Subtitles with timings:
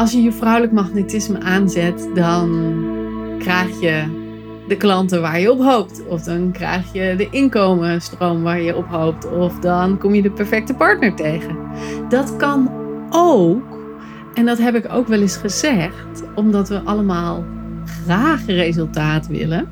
[0.00, 2.48] Als je je vrouwelijk magnetisme aanzet, dan
[3.38, 4.04] krijg je
[4.68, 6.06] de klanten waar je op hoopt.
[6.06, 9.30] Of dan krijg je de inkomensstroom waar je op hoopt.
[9.30, 11.56] Of dan kom je de perfecte partner tegen.
[12.08, 12.70] Dat kan
[13.10, 13.78] ook,
[14.34, 17.44] en dat heb ik ook wel eens gezegd, omdat we allemaal
[17.84, 19.68] graag resultaat willen.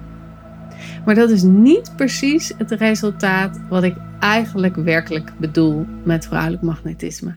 [1.04, 7.36] Maar dat is niet precies het resultaat wat ik eigenlijk werkelijk bedoel met vrouwelijk magnetisme.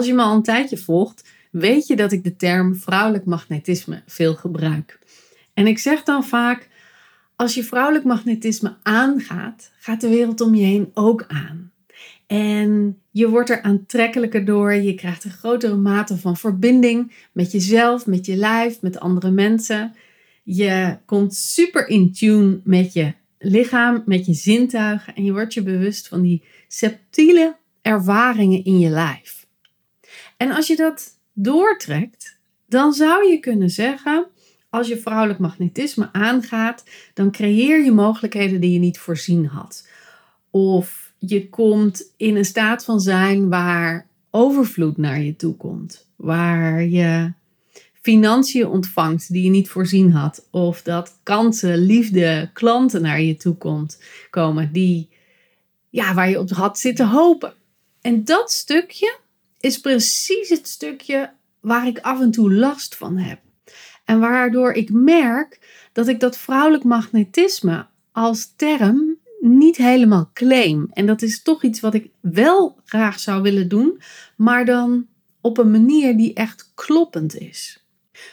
[0.00, 4.02] Als je me al een tijdje volgt, weet je dat ik de term vrouwelijk magnetisme
[4.06, 4.98] veel gebruik.
[5.54, 6.68] En ik zeg dan vaak:
[7.36, 11.72] als je vrouwelijk magnetisme aangaat, gaat de wereld om je heen ook aan.
[12.26, 18.06] En je wordt er aantrekkelijker door, je krijgt een grotere mate van verbinding met jezelf,
[18.06, 19.94] met je lijf, met andere mensen.
[20.42, 25.62] Je komt super in tune met je lichaam, met je zintuigen en je wordt je
[25.62, 29.39] bewust van die subtiele ervaringen in je lijf.
[30.40, 34.26] En als je dat doortrekt, dan zou je kunnen zeggen,
[34.70, 39.88] als je vrouwelijk magnetisme aangaat, dan creëer je mogelijkheden die je niet voorzien had.
[40.50, 46.84] Of je komt in een staat van zijn waar overvloed naar je toe komt, waar
[46.84, 47.32] je
[47.92, 53.54] financiën ontvangt die je niet voorzien had, of dat kansen, liefde, klanten naar je toe
[53.54, 55.08] komt, komen die
[55.90, 57.54] ja, waar je op had zitten hopen.
[58.00, 59.18] En dat stukje,
[59.60, 63.40] is precies het stukje waar ik af en toe last van heb.
[64.04, 65.58] En waardoor ik merk
[65.92, 70.90] dat ik dat vrouwelijk magnetisme als term niet helemaal claim.
[70.92, 74.00] En dat is toch iets wat ik wel graag zou willen doen,
[74.36, 75.06] maar dan
[75.40, 77.84] op een manier die echt kloppend is.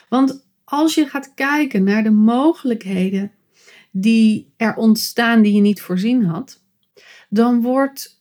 [0.08, 3.32] Want als je gaat kijken naar de mogelijkheden
[3.90, 6.62] die er ontstaan die je niet voorzien had,
[7.28, 8.17] dan wordt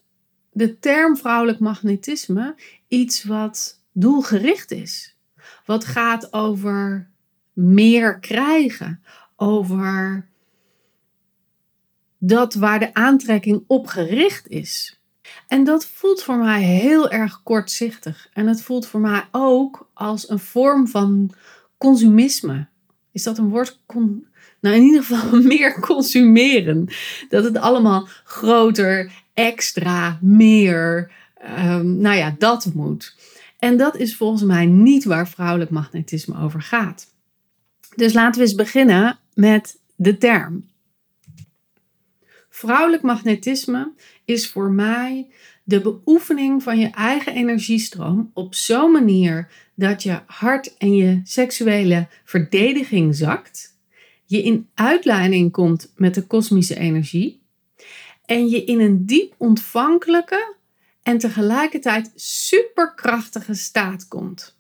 [0.58, 2.56] de term vrouwelijk magnetisme
[2.88, 5.16] iets wat doelgericht is.
[5.66, 7.10] Wat gaat over
[7.54, 9.04] meer krijgen,
[9.36, 10.26] over
[12.18, 15.00] dat waar de aantrekking op gericht is.
[15.48, 18.30] En dat voelt voor mij heel erg kortzichtig.
[18.34, 21.34] En het voelt voor mij ook als een vorm van
[21.78, 22.68] consumisme.
[23.12, 23.80] Is dat een woord?
[24.60, 26.88] Nou, in ieder geval meer consumeren.
[27.30, 31.12] Dat het allemaal groter, extra, meer,
[31.60, 33.16] um, nou ja, dat moet.
[33.60, 37.08] En dat is volgens mij niet waar vrouwelijk magnetisme over gaat.
[37.96, 40.66] Dus laten we eens beginnen met de term.
[42.50, 43.92] Vrouwelijk magnetisme
[44.26, 45.28] is voor mij
[45.64, 52.08] de beoefening van je eigen energiestroom op zo'n manier dat je hart en je seksuele
[52.24, 53.77] verdediging zakt,
[54.28, 57.42] je in uitleiding komt met de kosmische energie
[58.26, 60.56] en je in een diep ontvankelijke
[61.04, 64.58] en tegelijkertijd superkrachtige staat komt.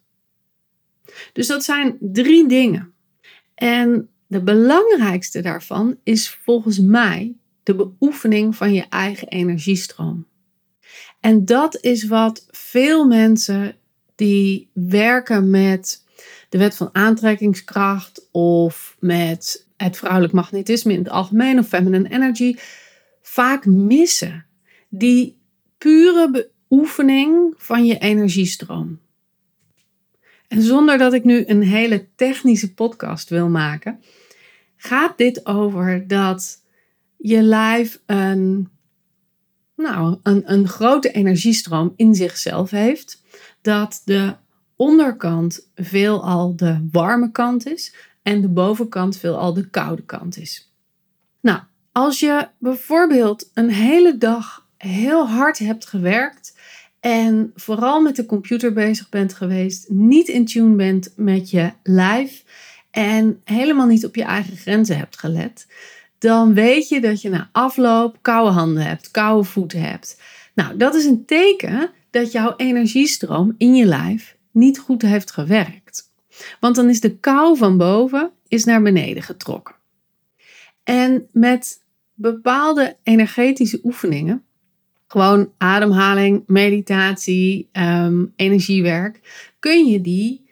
[1.34, 2.94] Dus dat zijn drie dingen.
[3.56, 10.28] En de belangrijkste daarvan is volgens mij de beoefening van je eigen energiestroom.
[11.20, 13.76] En dat is wat veel mensen
[14.16, 16.06] die werken met
[16.50, 22.56] de wet van aantrekkingskracht of met het vrouwelijk magnetisme in het algemeen of feminine energy
[23.22, 24.46] vaak missen.
[24.90, 25.38] Die
[25.78, 29.00] pure beoefening van je energiestroom.
[30.48, 34.02] En zonder dat ik nu een hele technische podcast wil maken,
[34.76, 36.64] gaat dit over dat
[37.18, 38.70] je lijf een,
[39.76, 43.24] nou, een, een grote energiestroom in zichzelf heeft.
[43.62, 44.36] Dat de
[44.78, 50.72] onderkant veelal de warme kant is en de bovenkant veelal de koude kant is.
[51.42, 51.60] Nou,
[51.92, 56.58] als je bijvoorbeeld een hele dag heel hard hebt gewerkt
[57.00, 62.44] en vooral met de computer bezig bent geweest, niet in tune bent met je lijf
[62.92, 65.68] en helemaal niet op je eigen grenzen hebt gelet,
[66.18, 70.22] dan weet je dat je na afloop koude handen hebt, koude voeten hebt.
[70.54, 76.12] Nou, dat is een teken dat jouw energiestroom in je lijf niet goed heeft gewerkt.
[76.60, 79.76] Want dan is de kou van boven is naar beneden getrokken.
[80.84, 81.84] En met
[82.14, 84.48] bepaalde energetische oefeningen
[85.08, 89.20] gewoon ademhaling, meditatie, ehm, energiewerk,
[89.60, 90.50] kun je die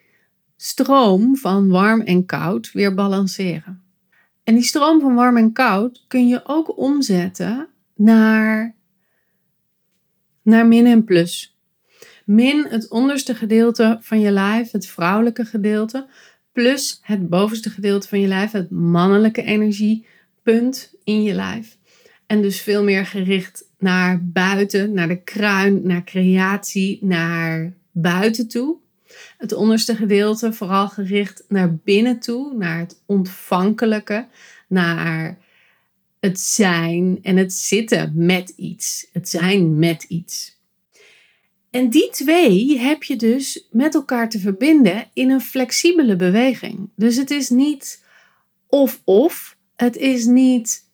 [0.56, 3.82] stroom van warm en koud weer balanceren.
[4.44, 8.74] En die stroom van warm en koud kun je ook omzetten naar,
[10.42, 11.55] naar min en plus.
[12.26, 16.06] Min het onderste gedeelte van je lijf, het vrouwelijke gedeelte,
[16.52, 21.76] plus het bovenste gedeelte van je lijf, het mannelijke energiepunt in je lijf.
[22.26, 28.76] En dus veel meer gericht naar buiten, naar de kruin, naar creatie, naar buiten toe.
[29.38, 34.26] Het onderste gedeelte vooral gericht naar binnen toe, naar het ontvankelijke,
[34.68, 35.38] naar
[36.20, 39.08] het zijn en het zitten met iets.
[39.12, 40.55] Het zijn met iets.
[41.76, 46.90] En die twee heb je dus met elkaar te verbinden in een flexibele beweging.
[46.94, 48.04] Dus het is niet
[48.66, 50.90] of-of, het is niet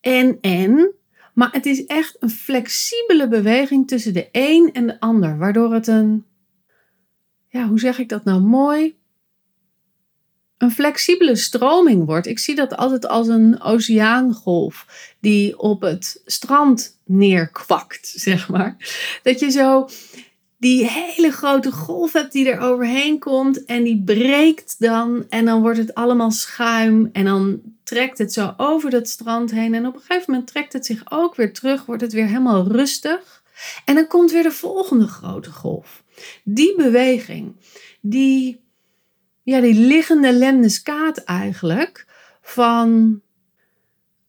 [0.00, 0.92] en-en,
[1.34, 5.86] maar het is echt een flexibele beweging tussen de een en de ander, waardoor het
[5.86, 6.24] een,
[7.48, 8.96] ja, hoe zeg ik dat nou mooi?
[10.58, 12.26] Een flexibele stroming wordt.
[12.26, 14.86] Ik zie dat altijd als een oceaangolf
[15.20, 18.76] die op het strand neerkwakt, zeg maar.
[19.22, 19.88] Dat je zo
[20.58, 25.60] die hele grote golf hebt die er overheen komt en die breekt dan en dan
[25.60, 29.94] wordt het allemaal schuim en dan trekt het zo over dat strand heen en op
[29.94, 33.42] een gegeven moment trekt het zich ook weer terug, wordt het weer helemaal rustig
[33.84, 36.02] en dan komt weer de volgende grote golf.
[36.44, 37.56] Die beweging,
[38.00, 38.60] die,
[39.42, 42.06] ja, die liggende lemniskaat eigenlijk
[42.42, 43.20] van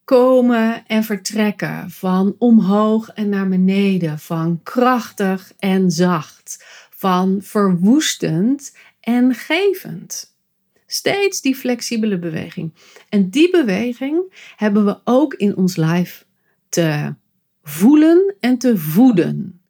[0.10, 9.34] komen en vertrekken, van omhoog en naar beneden, van krachtig en zacht, van verwoestend en
[9.34, 10.36] gevend.
[10.86, 12.74] Steeds die flexibele beweging.
[13.10, 16.26] En die beweging hebben we ook in ons lijf
[16.70, 17.14] te
[17.64, 19.62] voelen en te voeden.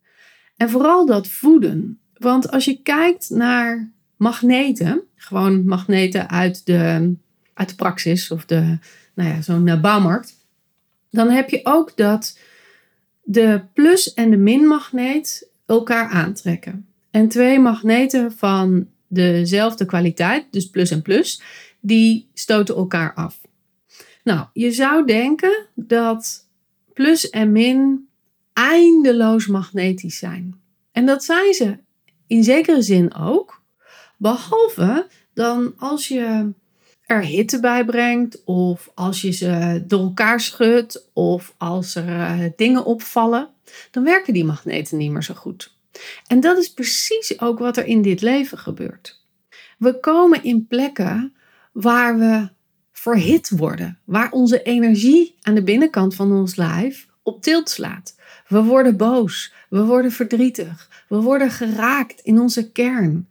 [0.56, 2.00] En vooral dat voeden.
[2.16, 7.14] Want als je kijkt naar magneten, gewoon magneten uit de,
[7.54, 8.78] uit de praxis of de,
[9.20, 10.36] nou ja, zo'n eh, bouwmarkt,
[11.10, 12.38] dan heb je ook dat
[13.22, 16.86] de plus- en de minmagneet elkaar aantrekken.
[17.10, 21.42] En twee magneten van dezelfde kwaliteit, dus plus en plus,
[21.80, 23.40] die stoten elkaar af.
[24.24, 26.48] Nou, je zou denken dat
[26.92, 28.08] plus en min
[28.52, 30.60] eindeloos magnetisch zijn.
[30.92, 31.78] En dat zijn ze
[32.26, 33.62] in zekere zin ook.
[34.16, 36.52] Behalve dan als je
[37.10, 42.44] er hitte bij brengt, of als je ze door elkaar schudt, of als er uh,
[42.56, 43.48] dingen opvallen,
[43.90, 45.74] dan werken die magneten niet meer zo goed.
[46.26, 49.24] En dat is precies ook wat er in dit leven gebeurt.
[49.78, 51.34] We komen in plekken
[51.72, 52.48] waar we
[52.92, 58.16] verhit worden, waar onze energie aan de binnenkant van ons lijf op tilt slaat.
[58.48, 63.28] We worden boos, we worden verdrietig, we worden geraakt in onze kern.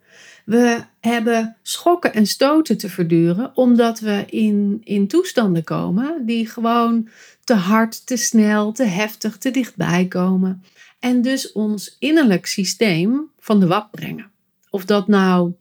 [0.49, 7.09] We hebben schokken en stoten te verduren omdat we in, in toestanden komen die gewoon
[7.43, 10.63] te hard, te snel, te heftig, te dichtbij komen.
[10.99, 14.31] En dus ons innerlijk systeem van de wap brengen.
[14.69, 15.53] Of dat nou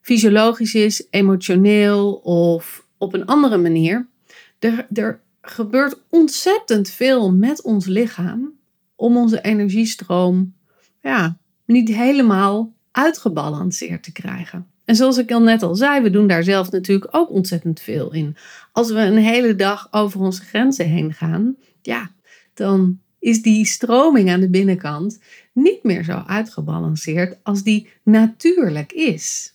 [0.00, 4.06] fysiologisch is, emotioneel of op een andere manier.
[4.58, 8.52] Er, er gebeurt ontzettend veel met ons lichaam
[8.96, 10.54] om onze energiestroom
[11.02, 14.66] ja, niet helemaal uitgebalanceerd te krijgen.
[14.84, 18.12] En zoals ik al net al zei, we doen daar zelf natuurlijk ook ontzettend veel
[18.12, 18.36] in.
[18.72, 22.10] Als we een hele dag over onze grenzen heen gaan, ja,
[22.54, 25.18] dan is die stroming aan de binnenkant
[25.52, 29.54] niet meer zo uitgebalanceerd als die natuurlijk is.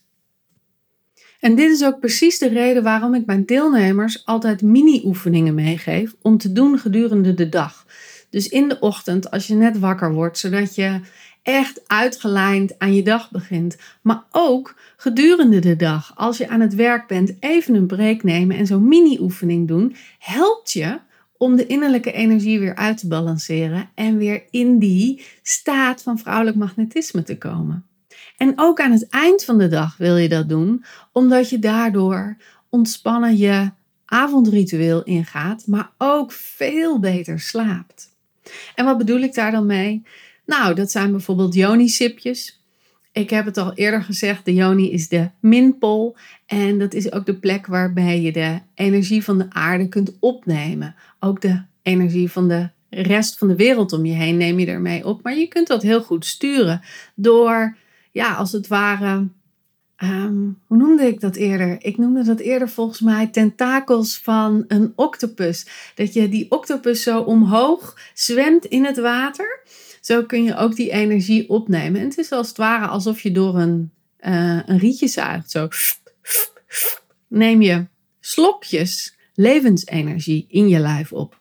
[1.40, 6.38] En dit is ook precies de reden waarom ik mijn deelnemers altijd mini-oefeningen meegeef om
[6.38, 7.86] te doen gedurende de dag.
[8.30, 11.00] Dus in de ochtend, als je net wakker wordt, zodat je
[11.42, 13.76] echt uitgelijnd aan je dag begint.
[14.02, 18.56] Maar ook gedurende de dag, als je aan het werk bent, even een break nemen
[18.56, 20.98] en zo'n mini-oefening doen, helpt je
[21.36, 26.56] om de innerlijke energie weer uit te balanceren en weer in die staat van vrouwelijk
[26.56, 27.84] magnetisme te komen.
[28.36, 32.36] En ook aan het eind van de dag wil je dat doen, omdat je daardoor
[32.68, 33.70] ontspannen je
[34.04, 38.08] avondritueel ingaat, maar ook veel beter slaapt.
[38.74, 40.02] En wat bedoel ik daar dan mee?
[40.50, 42.60] Nou, dat zijn bijvoorbeeld yoni-sipjes.
[43.12, 46.16] Ik heb het al eerder gezegd, de yoni is de minpol.
[46.46, 50.94] En dat is ook de plek waarbij je de energie van de aarde kunt opnemen.
[51.20, 55.06] Ook de energie van de rest van de wereld om je heen neem je ermee
[55.06, 55.22] op.
[55.22, 56.80] Maar je kunt dat heel goed sturen
[57.14, 57.76] door,
[58.10, 59.28] ja, als het ware
[59.96, 61.76] ehm, hoe noemde ik dat eerder?
[61.78, 65.66] Ik noemde dat eerder volgens mij tentakels van een octopus.
[65.94, 69.60] Dat je die octopus zo omhoog zwemt in het water.
[70.00, 72.00] Zo kun je ook die energie opnemen.
[72.00, 73.90] En het is als het ware alsof je door een,
[74.20, 75.50] uh, een rietje zuigt.
[75.50, 75.68] Zo
[77.28, 77.86] neem je
[78.20, 81.40] slokjes levensenergie in je lijf op.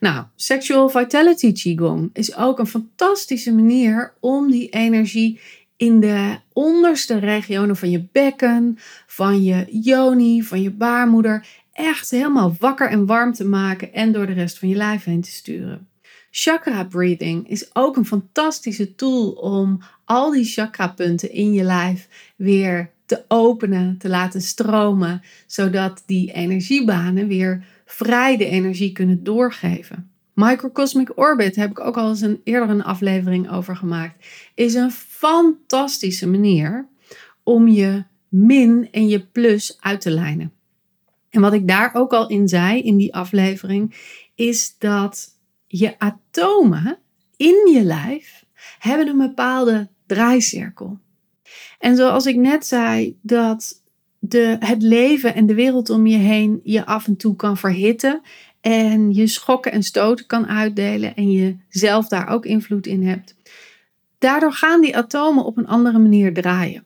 [0.00, 5.40] Nou, Sexual Vitality Qigong is ook een fantastische manier om die energie
[5.76, 12.56] in de onderste regionen van je bekken, van je yoni, van je baarmoeder echt helemaal
[12.58, 15.88] wakker en warm te maken en door de rest van je lijf heen te sturen.
[16.30, 22.90] Chakra breathing is ook een fantastische tool om al die chakrapunten in je lijf weer
[23.06, 30.10] te openen, te laten stromen, zodat die energiebanen weer vrij de energie kunnen doorgeven.
[30.34, 34.26] Microcosmic Orbit heb ik ook al eens een, eerder een aflevering over gemaakt.
[34.54, 36.88] Is een fantastische manier
[37.42, 40.52] om je min en je plus uit te lijnen.
[41.30, 43.94] En wat ik daar ook al in zei in die aflevering,
[44.34, 45.38] is dat
[45.72, 46.98] je atomen
[47.36, 48.44] in je lijf
[48.78, 50.98] hebben een bepaalde draaicirkel.
[51.78, 53.82] En zoals ik net zei, dat
[54.18, 58.20] de, het leven en de wereld om je heen je af en toe kan verhitten.
[58.60, 63.34] En je schokken en stoten kan uitdelen en je zelf daar ook invloed in hebt.
[64.18, 66.84] Daardoor gaan die atomen op een andere manier draaien.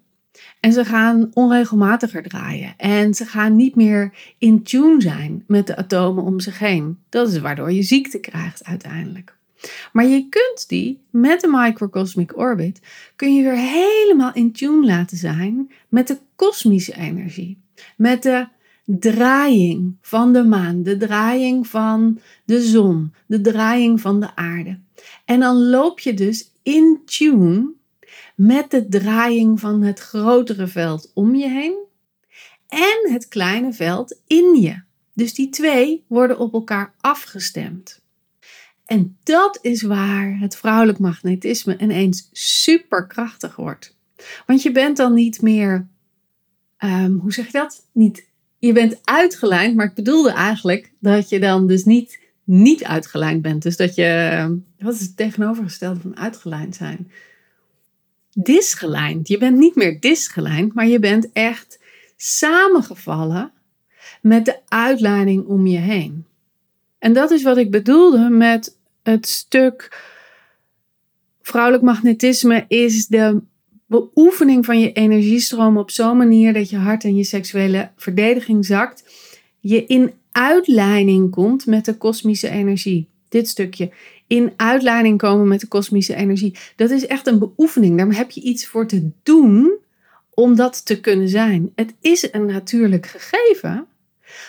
[0.64, 2.74] En ze gaan onregelmatiger draaien.
[2.76, 6.98] En ze gaan niet meer in tune zijn met de atomen om zich heen.
[7.08, 9.36] Dat is waardoor je ziekte krijgt uiteindelijk.
[9.92, 12.80] Maar je kunt die met de microcosmic orbit
[13.16, 17.58] kun je weer helemaal in tune laten zijn met de kosmische energie.
[17.96, 18.46] Met de
[18.84, 24.78] draaiing van de maan, de draaiing van de zon, de draaiing van de aarde.
[25.24, 27.72] En dan loop je dus in tune
[28.34, 31.76] met de draaiing van het grotere veld om je heen
[32.68, 34.82] en het kleine veld in je.
[35.12, 38.02] Dus die twee worden op elkaar afgestemd.
[38.84, 43.96] En dat is waar het vrouwelijk magnetisme ineens superkrachtig wordt.
[44.46, 45.86] Want je bent dan niet meer,
[46.76, 47.86] ehm, hoe zeg je dat?
[47.92, 48.26] Niet,
[48.58, 53.62] je bent uitgelijnd, maar ik bedoelde eigenlijk dat je dan dus niet, niet uitgelijnd bent.
[53.62, 57.10] Dus dat je, ehm, wat is het tegenovergestelde van uitgelijnd zijn?
[58.34, 59.28] Disgelijnd.
[59.28, 61.78] Je bent niet meer disgelijnd, maar je bent echt
[62.16, 63.52] samengevallen
[64.22, 66.26] met de uitleiding om je heen.
[66.98, 70.02] En dat is wat ik bedoelde met het stuk
[71.42, 73.40] vrouwelijk magnetisme is de
[73.86, 79.04] beoefening van je energiestroom op zo'n manier dat je hart en je seksuele verdediging zakt.
[79.60, 83.08] Je in uitleiding komt met de kosmische energie.
[83.28, 83.90] Dit stukje.
[84.26, 86.58] In uitleiding komen met de kosmische energie.
[86.76, 87.98] Dat is echt een beoefening.
[87.98, 89.78] Daar heb je iets voor te doen
[90.30, 91.72] om dat te kunnen zijn.
[91.74, 93.86] Het is een natuurlijk gegeven.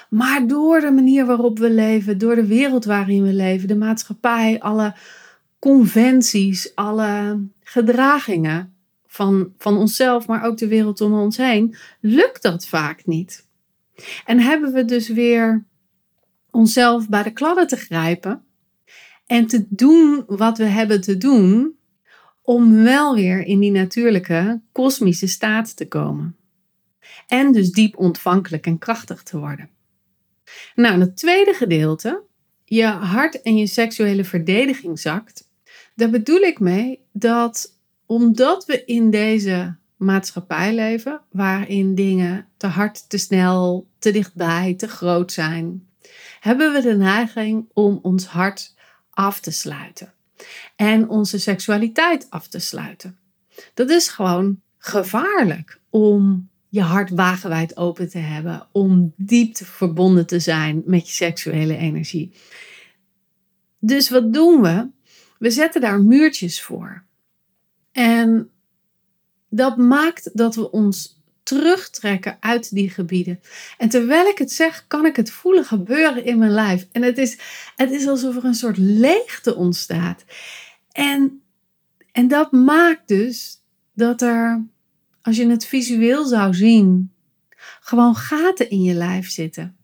[0.09, 4.59] Maar door de manier waarop we leven, door de wereld waarin we leven, de maatschappij,
[4.59, 4.95] alle
[5.59, 8.73] conventies, alle gedragingen
[9.07, 13.47] van, van onszelf, maar ook de wereld om ons heen, lukt dat vaak niet.
[14.25, 15.65] En hebben we dus weer
[16.51, 18.44] onszelf bij de kladden te grijpen
[19.25, 21.75] en te doen wat we hebben te doen
[22.41, 26.35] om wel weer in die natuurlijke kosmische staat te komen.
[27.27, 29.69] En dus diep ontvankelijk en krachtig te worden.
[30.75, 32.23] Nou, het tweede gedeelte,
[32.65, 35.49] je hart en je seksuele verdediging zakt.
[35.95, 43.09] Daar bedoel ik mee dat omdat we in deze maatschappij leven, waarin dingen te hard,
[43.09, 45.87] te snel, te dichtbij, te groot zijn,
[46.39, 48.74] hebben we de neiging om ons hart
[49.15, 50.13] af te sluiten
[50.75, 53.17] en onze seksualiteit af te sluiten.
[53.73, 60.39] Dat is gewoon gevaarlijk om je hart wagenwijd open te hebben om diep verbonden te
[60.39, 62.33] zijn met je seksuele energie.
[63.79, 64.87] Dus wat doen we?
[65.39, 67.03] We zetten daar muurtjes voor.
[67.91, 68.49] En
[69.49, 71.14] dat maakt dat we ons
[71.45, 73.39] terugtrekken uit die gebieden.
[73.77, 76.87] En terwijl ik het zeg, kan ik het voelen gebeuren in mijn lijf.
[76.91, 77.37] En het is,
[77.75, 80.25] het is alsof er een soort leegte ontstaat.
[80.91, 81.41] En,
[82.11, 83.61] en dat maakt dus
[83.93, 84.65] dat er
[85.21, 87.11] als je het visueel zou zien,
[87.79, 89.75] gewoon gaten in je lijf zitten.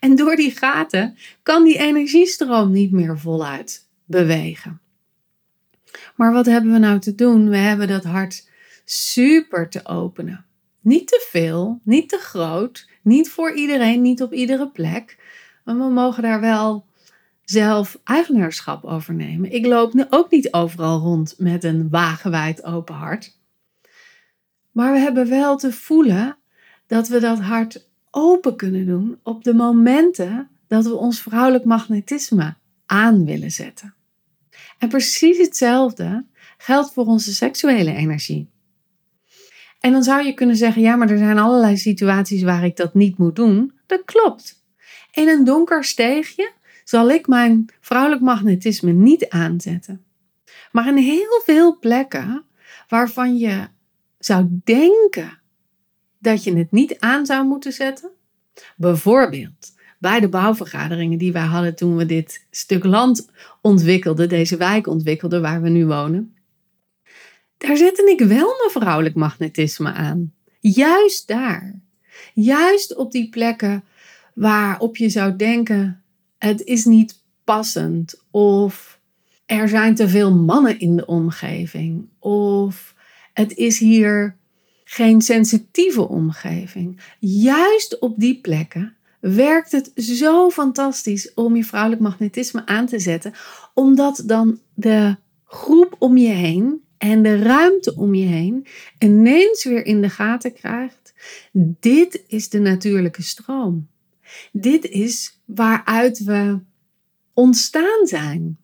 [0.00, 4.80] En door die gaten kan die energiestroom niet meer voluit bewegen.
[6.16, 7.48] Maar wat hebben we nou te doen?
[7.48, 8.48] We hebben dat hart
[8.84, 10.44] super te openen.
[10.84, 15.18] Niet te veel, niet te groot, niet voor iedereen, niet op iedere plek.
[15.64, 16.86] Maar we mogen daar wel
[17.44, 19.52] zelf eigenaarschap over nemen.
[19.52, 23.38] Ik loop nu ook niet overal rond met een wagenwijd open hart.
[24.70, 26.36] Maar we hebben wel te voelen
[26.86, 32.54] dat we dat hart open kunnen doen op de momenten dat we ons vrouwelijk magnetisme
[32.86, 33.94] aan willen zetten.
[34.78, 36.24] En precies hetzelfde
[36.58, 38.52] geldt voor onze seksuele energie.
[39.84, 42.94] En dan zou je kunnen zeggen: ja, maar er zijn allerlei situaties waar ik dat
[42.94, 43.72] niet moet doen.
[43.86, 44.64] Dat klopt.
[45.12, 46.52] In een donker steegje
[46.84, 50.04] zal ik mijn vrouwelijk magnetisme niet aanzetten.
[50.72, 52.44] Maar in heel veel plekken
[52.88, 53.66] waarvan je
[54.18, 55.38] zou denken
[56.18, 58.10] dat je het niet aan zou moeten zetten,
[58.76, 64.86] bijvoorbeeld bij de bouwvergaderingen die wij hadden toen we dit stuk land ontwikkelden, deze wijk
[64.86, 66.34] ontwikkelden waar we nu wonen,
[67.58, 70.32] daar zette ik wel mijn vrouwelijk magnetisme aan.
[70.60, 71.80] Juist daar.
[72.34, 73.84] Juist op die plekken
[74.34, 76.02] waarop je zou denken:
[76.38, 78.98] het is niet passend of
[79.46, 82.94] er zijn te veel mannen in de omgeving of
[83.32, 84.36] het is hier
[84.84, 87.00] geen sensitieve omgeving.
[87.18, 93.32] Juist op die plekken werkt het zo fantastisch om je vrouwelijk magnetisme aan te zetten,
[93.74, 98.66] omdat dan de groep om je heen en de ruimte om je heen
[98.98, 101.14] ineens weer in de gaten krijgt.
[101.80, 103.88] Dit is de natuurlijke stroom.
[104.52, 106.58] Dit is waaruit we
[107.32, 108.58] ontstaan zijn.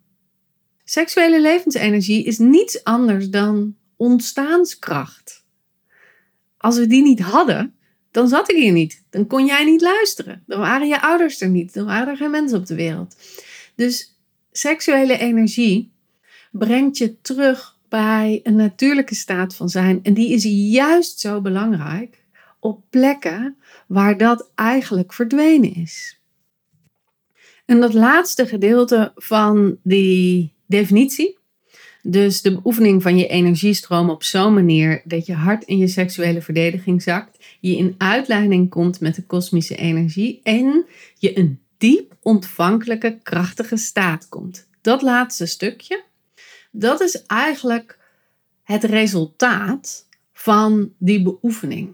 [0.83, 5.45] Seksuele levensenergie is niets anders dan ontstaanskracht.
[6.57, 7.75] Als we die niet hadden,
[8.11, 9.03] dan zat ik hier niet.
[9.09, 10.43] Dan kon jij niet luisteren.
[10.47, 11.73] Dan waren je ouders er niet.
[11.73, 13.15] Dan waren er geen mensen op de wereld.
[13.75, 14.19] Dus
[14.51, 15.91] seksuele energie
[16.51, 19.99] brengt je terug bij een natuurlijke staat van zijn.
[20.03, 20.43] En die is
[20.73, 22.23] juist zo belangrijk
[22.59, 23.57] op plekken
[23.87, 26.19] waar dat eigenlijk verdwenen is.
[27.65, 31.37] En dat laatste gedeelte van die definitie,
[32.01, 36.41] dus de beoefening van je energiestroom op zo'n manier dat je hart in je seksuele
[36.41, 40.85] verdediging zakt, je in uitleiding komt met de kosmische energie en
[41.17, 44.67] je een diep ontvankelijke, krachtige staat komt.
[44.81, 46.03] Dat laatste stukje,
[46.71, 47.99] dat is eigenlijk
[48.63, 51.93] het resultaat van die beoefening.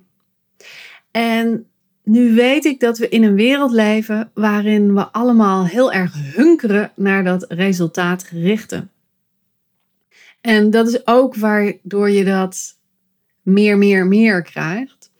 [1.11, 1.67] En
[2.03, 6.91] nu weet ik dat we in een wereld leven waarin we allemaal heel erg hunkeren
[6.95, 8.87] naar dat resultaatgerichte.
[10.41, 12.77] En dat is ook waardoor je dat
[13.41, 15.11] meer, meer, meer krijgt.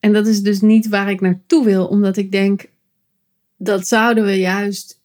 [0.00, 2.66] En dat is dus niet waar ik naartoe wil, omdat ik denk
[3.56, 5.00] dat zouden we juist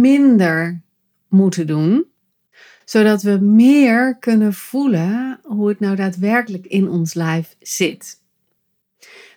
[0.00, 0.80] minder
[1.28, 2.06] moeten doen,
[2.86, 8.20] zodat we meer kunnen voelen hoe het nou daadwerkelijk in ons lijf zit.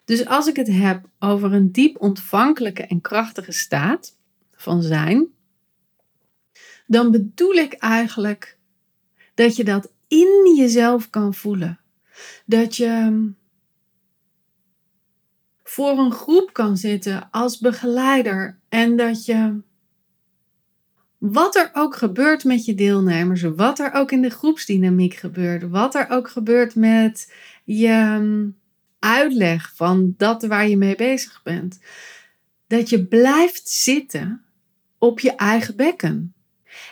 [0.06, 4.18] Dus als ik het heb over een diep ontvankelijke en krachtige staat
[4.54, 5.28] van zijn,
[6.88, 8.58] dan bedoel ik eigenlijk
[9.34, 11.80] dat je dat in jezelf kan voelen.
[12.46, 13.32] Dat je
[15.64, 19.62] voor een groep kan zitten als begeleider en dat je
[21.20, 25.96] wat er ook gebeurt met je deelnemers, wat er ook in de groepsdynamiek gebeurt, wat
[25.96, 28.52] er ook gebeurt met je
[29.00, 31.80] uitleg van dat waar je mee bezig bent,
[32.68, 34.44] dat je blijft zitten
[34.98, 36.34] op je eigen bekken.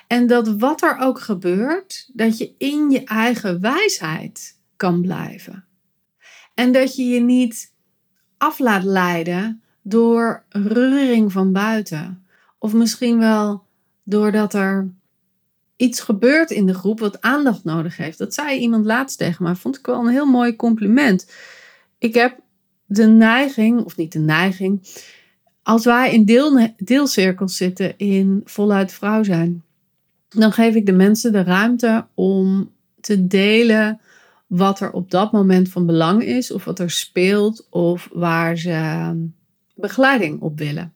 [0.08, 5.66] En dat wat er ook gebeurt, dat je in je eigen wijsheid kan blijven.
[6.54, 7.74] En dat je je niet
[8.38, 12.26] af laat leiden door reuring van buiten.
[12.58, 13.67] Of misschien wel
[14.10, 14.90] doordat er
[15.76, 18.18] iets gebeurt in de groep wat aandacht nodig heeft.
[18.18, 21.32] Dat zei iemand laatst tegen me, vond ik wel een heel mooi compliment.
[21.98, 22.40] Ik heb
[22.86, 24.88] de neiging, of niet de neiging,
[25.64, 29.64] als wij in deel, deelcirkels zitten in voluit vrouw zijn,
[30.30, 34.00] dan geef ik de mensen de ruimte om te delen
[34.48, 39.12] wat er op dat moment van belang is, of wat er speelt, of waar ze
[39.76, 40.94] begeleiding op willen.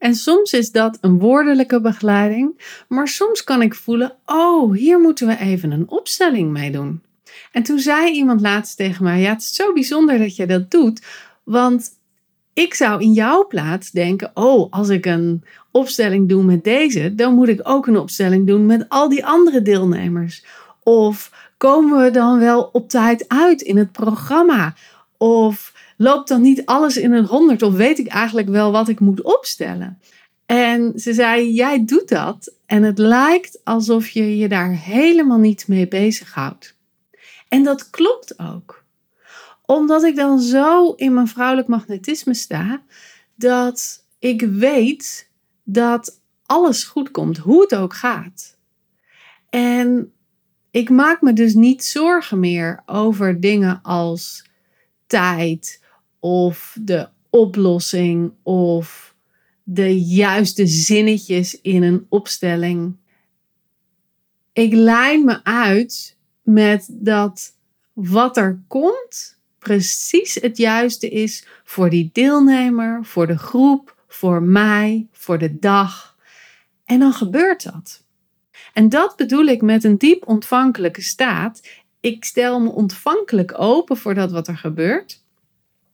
[0.00, 5.26] En soms is dat een woordelijke begeleiding, maar soms kan ik voelen: oh, hier moeten
[5.26, 7.02] we even een opstelling mee doen.
[7.52, 10.70] En toen zei iemand laatst tegen mij: ja, het is zo bijzonder dat je dat
[10.70, 11.02] doet,
[11.44, 11.90] want
[12.52, 17.34] ik zou in jouw plaats denken: oh, als ik een opstelling doe met deze, dan
[17.34, 20.44] moet ik ook een opstelling doen met al die andere deelnemers.
[20.82, 24.74] Of komen we dan wel op tijd uit in het programma?
[25.16, 27.62] Of loopt dan niet alles in een honderd?
[27.62, 29.98] Of weet ik eigenlijk wel wat ik moet opstellen?
[30.46, 32.54] En ze zei: Jij doet dat.
[32.66, 36.76] En het lijkt alsof je je daar helemaal niet mee bezighoudt.
[37.48, 38.84] En dat klopt ook.
[39.66, 42.82] Omdat ik dan zo in mijn vrouwelijk magnetisme sta,
[43.34, 45.30] dat ik weet
[45.62, 48.56] dat alles goed komt, hoe het ook gaat.
[49.50, 50.12] En
[50.70, 54.44] ik maak me dus niet zorgen meer over dingen als
[55.06, 55.80] tijd
[56.20, 59.14] of de oplossing of
[59.62, 62.96] de juiste zinnetjes in een opstelling.
[64.52, 67.54] Ik lijn me uit met dat
[67.92, 75.08] wat er komt precies het juiste is voor die deelnemer, voor de groep, voor mij,
[75.12, 76.16] voor de dag.
[76.84, 78.04] En dan gebeurt dat.
[78.72, 81.60] En dat bedoel ik met een diep ontvankelijke staat.
[82.00, 85.24] Ik stel me ontvankelijk open voor dat wat er gebeurt.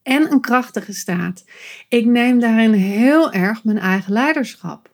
[0.07, 1.45] En een krachtige staat.
[1.89, 4.91] Ik neem daarin heel erg mijn eigen leiderschap.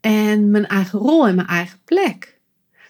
[0.00, 2.40] En mijn eigen rol en mijn eigen plek.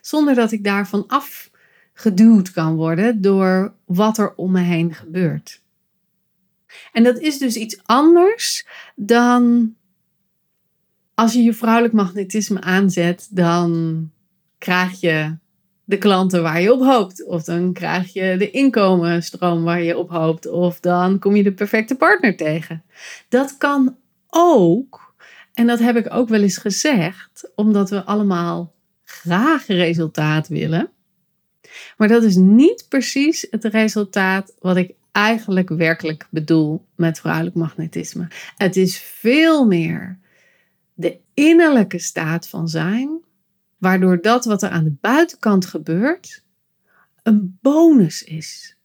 [0.01, 5.63] Zonder dat ik daarvan afgeduwd kan worden door wat er om me heen gebeurt.
[6.93, 9.75] En dat is dus iets anders dan
[11.15, 14.11] als je je vrouwelijk magnetisme aanzet, dan
[14.59, 15.37] krijg je
[15.93, 17.25] de klanten waar je op hoopt.
[17.25, 20.47] Of dan krijg je de inkomensstroom waar je op hoopt.
[20.47, 22.83] Of dan kom je de perfecte partner tegen.
[23.29, 23.97] Dat kan
[24.29, 25.15] ook,
[25.55, 28.73] en dat heb ik ook wel eens gezegd, omdat we allemaal
[29.05, 30.91] graag resultaat willen.
[31.97, 38.29] Maar dat is niet precies het resultaat wat ik eigenlijk werkelijk bedoel met vrouwelijk magnetisme.
[38.57, 40.19] Het is veel meer
[40.95, 43.22] de innerlijke staat van zijn,
[43.83, 46.45] waardoor dat wat er aan de buitenkant gebeurt,
[47.23, 48.77] een bonus is.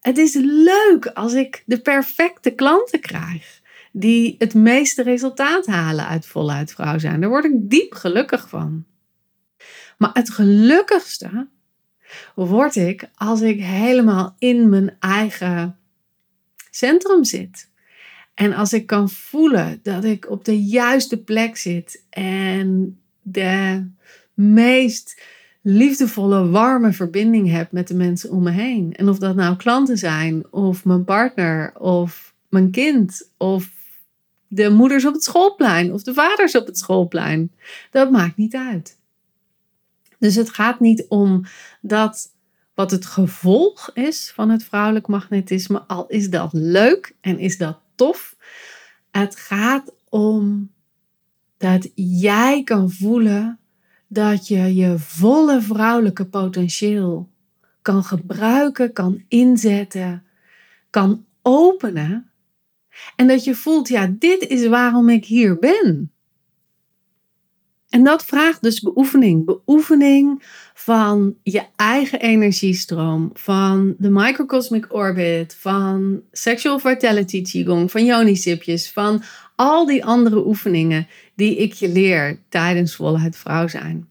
[0.00, 3.60] Het is leuk als ik de perfecte klanten krijg,
[3.92, 7.20] die het meeste resultaat halen uit voluit vrouw zijn.
[7.20, 8.84] Daar word ik diep gelukkig van.
[9.98, 11.48] Maar het gelukkigste
[12.34, 15.78] word ik als ik helemaal in mijn eigen
[16.70, 17.70] centrum zit.
[18.34, 23.86] En als ik kan voelen dat ik op de juiste plek zit en de
[24.34, 25.22] meest
[25.62, 28.94] liefdevolle, warme verbinding heb met de mensen om me heen.
[28.94, 33.70] En of dat nou klanten zijn, of mijn partner, of mijn kind, of
[34.48, 37.52] de moeders op het schoolplein, of de vaders op het schoolplein.
[37.90, 38.98] Dat maakt niet uit.
[40.18, 41.44] Dus het gaat niet om
[41.80, 42.32] dat
[42.74, 47.78] wat het gevolg is van het vrouwelijk magnetisme, al is dat leuk en is dat
[47.94, 48.36] tof.
[49.10, 50.70] Het gaat om
[51.66, 53.58] dat jij kan voelen
[54.08, 57.30] dat je je volle vrouwelijke potentieel
[57.82, 60.24] kan gebruiken, kan inzetten,
[60.90, 62.30] kan openen.
[63.16, 66.10] En dat je voelt, ja, dit is waarom ik hier ben.
[67.88, 69.44] En dat vraagt dus beoefening.
[69.44, 70.42] Beoefening
[70.74, 79.22] van je eigen energiestroom, van de microcosmic orbit, van sexual vitality qigong, van yoni-sipjes, van
[79.56, 84.08] al die andere oefeningen die ik je leer tijdens voluit vrouw zijn.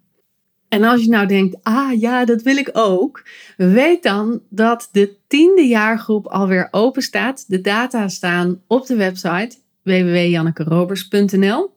[0.69, 3.23] En als je nou denkt, ah ja, dat wil ik ook,
[3.57, 7.45] weet dan dat de tiende jaargroep alweer open staat.
[7.47, 11.73] De data staan op de website www.jannekerobers.nl.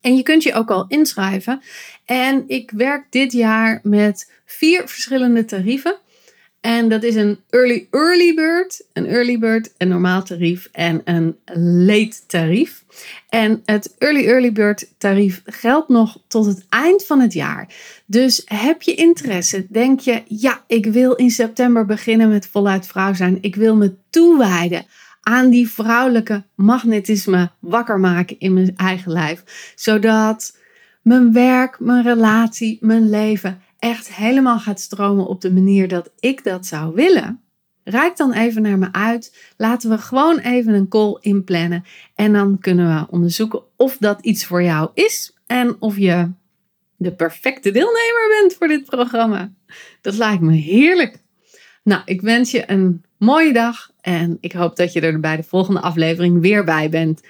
[0.00, 1.60] En je kunt je ook al inschrijven.
[2.04, 5.96] En ik werk dit jaar met vier verschillende tarieven.
[6.60, 11.36] En dat is een early early bird, een early bird, een normaal tarief en een
[11.86, 12.81] late tarief.
[13.28, 17.74] En het early early bird tarief geldt nog tot het eind van het jaar.
[18.06, 19.66] Dus heb je interesse?
[19.68, 23.38] Denk je, ja, ik wil in september beginnen met voluit vrouw zijn.
[23.40, 24.86] Ik wil me toewijden
[25.22, 29.72] aan die vrouwelijke magnetisme wakker maken in mijn eigen lijf.
[29.74, 30.56] Zodat
[31.02, 36.44] mijn werk, mijn relatie, mijn leven echt helemaal gaat stromen op de manier dat ik
[36.44, 37.41] dat zou willen.
[37.84, 39.52] Rijk dan even naar me uit.
[39.56, 41.84] Laten we gewoon even een call inplannen.
[42.14, 45.36] En dan kunnen we onderzoeken of dat iets voor jou is.
[45.46, 46.30] En of je
[46.96, 49.52] de perfecte deelnemer bent voor dit programma.
[50.00, 51.18] Dat lijkt me heerlijk.
[51.82, 55.42] Nou, ik wens je een mooie dag en ik hoop dat je er bij de
[55.42, 57.20] volgende aflevering weer bij bent.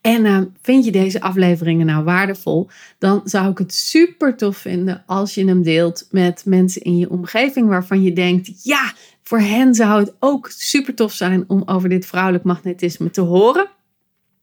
[0.00, 5.02] En uh, vind je deze afleveringen nou waardevol, dan zou ik het super tof vinden
[5.06, 8.91] als je hem deelt met mensen in je omgeving waarvan je denkt, ja,
[9.32, 13.68] voor hen zou het ook super tof zijn om over dit vrouwelijk magnetisme te horen.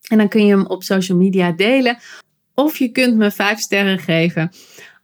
[0.07, 1.97] En dan kun je hem op social media delen.
[2.53, 4.51] Of je kunt me vijf sterren geven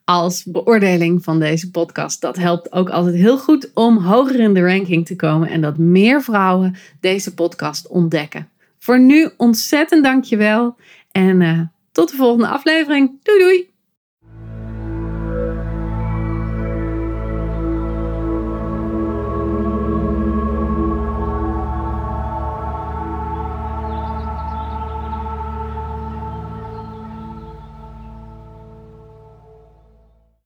[0.03, 2.21] als beoordeling van deze podcast.
[2.21, 5.77] Dat helpt ook altijd heel goed om hoger in de ranking te komen en dat
[5.77, 8.49] meer vrouwen deze podcast ontdekken.
[8.79, 10.75] Voor nu ontzettend dankjewel
[11.11, 13.19] en uh, tot de volgende aflevering.
[13.23, 13.74] Doei doei!